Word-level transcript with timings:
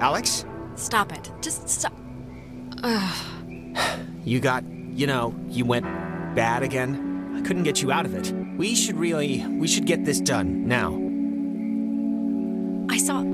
Alex? 0.00 0.44
Stop 0.74 1.12
it. 1.12 1.30
Just 1.40 1.68
stop. 1.68 1.92
You 4.24 4.40
got, 4.40 4.64
you 4.68 5.06
know, 5.06 5.34
you 5.48 5.64
went 5.64 5.86
bad 6.34 6.62
again. 6.62 7.34
I 7.36 7.40
couldn't 7.42 7.62
get 7.62 7.80
you 7.80 7.90
out 7.90 8.04
of 8.06 8.14
it. 8.14 8.32
We 8.56 8.74
should 8.74 8.96
really, 8.96 9.46
we 9.46 9.66
should 9.66 9.86
get 9.86 10.04
this 10.04 10.20
done 10.20 10.66
now. 10.66 10.94
I 12.92 12.98
saw. 12.98 13.24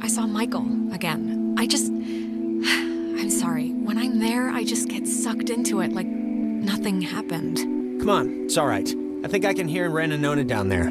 I 0.00 0.08
saw 0.08 0.26
Michael 0.26 0.66
again. 0.92 1.54
I 1.58 1.66
just. 1.66 1.90
I'm 1.92 3.30
sorry. 3.30 3.70
When 3.70 3.96
I'm 3.96 4.18
there, 4.18 4.50
I 4.50 4.64
just 4.64 4.88
get 4.88 5.06
sucked 5.06 5.50
into 5.50 5.80
it 5.80 5.92
like 5.92 6.06
nothing 6.06 7.00
happened. 7.00 7.58
Come 8.00 8.10
on, 8.10 8.44
it's 8.44 8.58
all 8.58 8.66
right. 8.66 8.88
I 9.24 9.28
think 9.28 9.44
I 9.44 9.54
can 9.54 9.68
hear 9.68 9.88
Ren 9.88 10.12
and 10.12 10.20
Nona 10.20 10.44
down 10.44 10.68
there. 10.68 10.90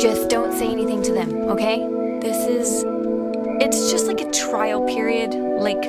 Just 0.00 0.30
don't 0.30 0.50
say 0.54 0.66
anything 0.66 1.02
to 1.02 1.12
them, 1.12 1.30
okay? 1.50 1.86
This 2.22 2.46
is. 2.46 2.84
It's 3.60 3.90
just 3.90 4.06
like 4.06 4.22
a 4.22 4.30
trial 4.30 4.86
period, 4.86 5.34
like 5.34 5.82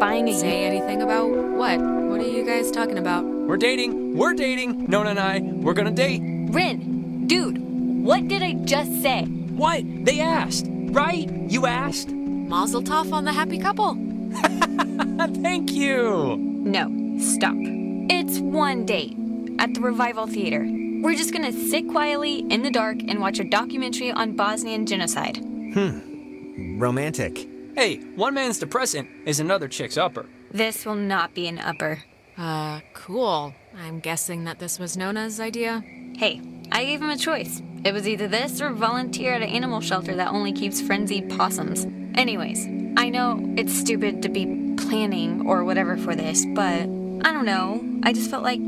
buying 0.00 0.26
a. 0.30 0.32
Say 0.32 0.64
anything 0.64 1.02
about 1.02 1.28
what? 1.28 1.78
What 1.78 2.20
are 2.22 2.26
you 2.26 2.42
guys 2.42 2.70
talking 2.70 2.96
about? 2.96 3.22
We're 3.22 3.58
dating. 3.58 4.16
We're 4.16 4.32
dating. 4.32 4.86
Nona 4.88 5.10
and 5.10 5.18
I, 5.20 5.40
we're 5.40 5.74
gonna 5.74 5.90
date. 5.90 6.22
Ren, 6.24 7.26
dude, 7.26 7.58
what 8.02 8.28
did 8.28 8.42
I 8.42 8.54
just 8.54 9.02
say? 9.02 9.24
What? 9.24 9.82
They 10.06 10.20
asked, 10.20 10.66
right? 10.70 11.30
You 11.30 11.66
asked? 11.66 12.08
Mazel 12.08 12.82
tov 12.82 13.12
on 13.12 13.26
the 13.26 13.32
happy 13.34 13.58
couple. 13.58 13.92
Thank 15.42 15.72
you. 15.72 16.38
No, 16.38 16.88
stop. 17.18 17.56
It's 17.58 18.38
one 18.38 18.86
date 18.86 19.14
at 19.58 19.74
the 19.74 19.82
Revival 19.82 20.26
Theater. 20.26 20.79
We're 21.00 21.16
just 21.16 21.32
gonna 21.32 21.50
sit 21.52 21.88
quietly 21.88 22.40
in 22.50 22.62
the 22.62 22.70
dark 22.70 22.98
and 23.08 23.20
watch 23.20 23.38
a 23.38 23.44
documentary 23.44 24.12
on 24.12 24.36
Bosnian 24.36 24.84
genocide. 24.84 25.38
Hmm. 25.38 26.78
Romantic. 26.78 27.48
Hey, 27.74 27.96
one 28.16 28.34
man's 28.34 28.58
depressant 28.58 29.08
is 29.24 29.40
another 29.40 29.66
chick's 29.66 29.96
upper. 29.96 30.26
This 30.50 30.84
will 30.84 30.96
not 30.96 31.32
be 31.32 31.46
an 31.48 31.58
upper. 31.58 32.02
Uh, 32.36 32.80
cool. 32.92 33.54
I'm 33.74 34.00
guessing 34.00 34.44
that 34.44 34.58
this 34.58 34.78
was 34.78 34.96
Nona's 34.96 35.40
idea. 35.40 35.82
Hey, 36.16 36.42
I 36.70 36.84
gave 36.84 37.00
him 37.00 37.08
a 37.08 37.16
choice. 37.16 37.62
It 37.82 37.94
was 37.94 38.06
either 38.06 38.28
this 38.28 38.60
or 38.60 38.70
volunteer 38.70 39.32
at 39.32 39.40
an 39.42 39.48
animal 39.48 39.80
shelter 39.80 40.14
that 40.16 40.28
only 40.28 40.52
keeps 40.52 40.82
frenzied 40.82 41.30
possums. 41.30 41.86
Anyways, 42.14 42.66
I 42.98 43.08
know 43.08 43.38
it's 43.56 43.72
stupid 43.72 44.22
to 44.22 44.28
be 44.28 44.74
planning 44.76 45.46
or 45.46 45.64
whatever 45.64 45.96
for 45.96 46.14
this, 46.14 46.44
but 46.54 46.80
I 47.24 47.32
don't 47.32 47.46
know. 47.46 47.82
I 48.02 48.12
just 48.12 48.30
felt 48.30 48.42
like 48.42 48.60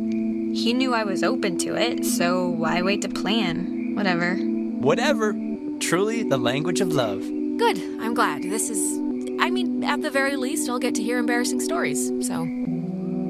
he 0.53 0.73
knew 0.73 0.95
I 0.95 1.05
was 1.05 1.23
open 1.23 1.59
to 1.59 1.75
it, 1.77 2.05
so 2.05 2.49
why 2.49 2.83
wait 2.83 3.03
to 3.03 3.09
plan? 3.09 3.95
Whatever. 3.95 4.37
Whatever. 4.37 5.35
Truly 5.81 6.23
the 6.23 6.37
language 6.39 6.81
of 6.81 6.93
love. 6.93 7.21
Good. 7.21 7.79
I'm 8.01 8.15
glad. 8.15 8.43
This 8.43 8.71
is. 8.71 8.99
I 9.41 9.51
mean, 9.51 9.83
at 9.85 10.03
the 10.03 10.11
very 10.11 10.37
least, 10.37 10.69
I'll 10.69 10.79
get 10.79 10.95
to 10.97 11.03
hear 11.03 11.19
embarrassing 11.19 11.61
stories. 11.61 12.09
So, 12.27 12.43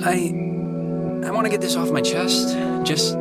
I. 0.04 0.48
I 1.24 1.30
want 1.30 1.44
to 1.46 1.50
get 1.50 1.60
this 1.60 1.76
off 1.76 1.90
my 1.90 2.00
chest. 2.00 2.56
Just. 2.84 3.12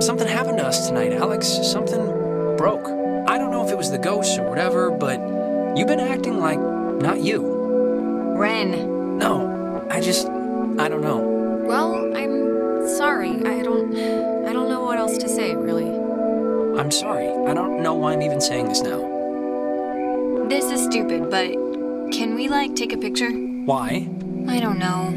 Something 0.00 0.26
happened 0.26 0.58
to 0.58 0.66
us 0.66 0.88
tonight, 0.88 1.12
Alex. 1.12 1.46
Something 1.62 2.04
broke. 2.56 2.86
I 3.28 3.38
don't 3.38 3.50
know 3.52 3.64
if 3.64 3.70
it 3.70 3.76
was 3.76 3.90
the 3.90 3.98
ghost 3.98 4.36
or 4.38 4.48
whatever, 4.48 4.90
but 4.90 5.20
you've 5.76 5.86
been 5.86 6.00
acting 6.00 6.38
like 6.40 6.58
not 6.58 7.20
you. 7.20 7.40
Ren, 8.36 9.18
No, 9.18 9.86
I 9.90 10.00
just. 10.00 10.26
I 10.26 10.88
don't 10.88 11.02
know. 11.02 11.18
well, 11.68 11.94
I'm 12.16 12.31
sorry. 12.96 13.30
I 13.44 13.62
don't. 13.62 13.96
I 14.46 14.52
don't 14.52 14.68
know 14.68 14.82
what 14.82 14.98
else 14.98 15.18
to 15.18 15.28
say, 15.28 15.54
really. 15.54 15.88
I'm 16.78 16.90
sorry. 16.90 17.28
I 17.28 17.54
don't 17.54 17.82
know 17.82 17.94
why 17.94 18.12
I'm 18.12 18.22
even 18.22 18.40
saying 18.40 18.68
this 18.68 18.82
now. 18.82 19.00
this 20.48 20.70
is 20.70 20.84
stupid, 20.84 21.30
but 21.30 21.52
can 22.12 22.34
we 22.34 22.48
like 22.48 22.74
take 22.76 22.92
a 22.92 22.98
picture? 22.98 23.30
Why? 23.30 24.08
I 24.48 24.60
don't 24.60 24.78
know. 24.78 25.08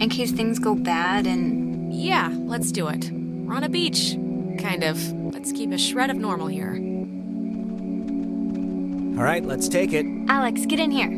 In 0.00 0.08
case 0.08 0.32
things 0.32 0.58
go 0.58 0.74
bad 0.74 1.26
and. 1.26 1.92
Yeah, 1.92 2.30
let's 2.34 2.70
do 2.70 2.88
it. 2.88 3.10
We're 3.10 3.54
on 3.54 3.64
a 3.64 3.68
beach. 3.68 4.14
Kind 4.58 4.84
of. 4.84 5.12
Let's 5.34 5.52
keep 5.52 5.72
a 5.72 5.78
shred 5.78 6.10
of 6.10 6.16
normal 6.16 6.46
here. 6.46 6.74
All 9.18 9.24
right, 9.24 9.44
let's 9.44 9.68
take 9.68 9.92
it. 9.92 10.06
Alex, 10.28 10.64
get 10.66 10.78
in 10.78 10.90
here. 10.90 11.10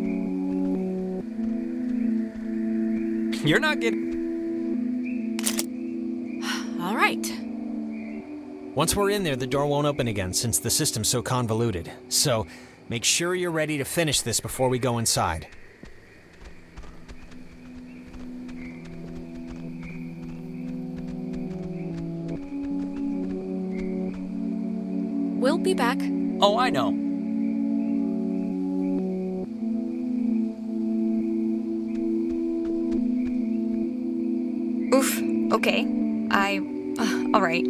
You're 3.44 3.60
not 3.60 3.81
getting. 3.81 4.09
Once 8.80 8.96
we're 8.96 9.10
in 9.10 9.24
there, 9.24 9.36
the 9.36 9.46
door 9.46 9.66
won't 9.66 9.86
open 9.86 10.08
again 10.08 10.32
since 10.32 10.58
the 10.58 10.70
system's 10.70 11.06
so 11.06 11.20
convoluted. 11.20 11.92
So, 12.08 12.46
make 12.88 13.04
sure 13.04 13.34
you're 13.34 13.50
ready 13.50 13.77
to 13.77 13.84
finish 13.84 14.22
this 14.22 14.41
before 14.41 14.71
we 14.71 14.78
go 14.78 14.97
inside. 14.97 15.47
We'll 25.38 25.59
be 25.59 25.74
back. 25.74 25.98
Oh, 26.41 26.56
I 26.56 26.71
know. 26.71 26.88
Oof. 34.97 35.53
Okay. 35.53 35.86
I. 36.30 36.60
Uh, 36.98 37.36
all 37.36 37.42
right. 37.42 37.69